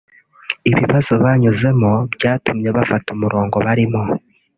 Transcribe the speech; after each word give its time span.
ibibazo 0.69 1.11
banyuzemo 1.23 1.91
byatumye 2.15 2.69
bafata 2.77 3.07
umurongo 3.15 3.55
barimo 3.65 4.01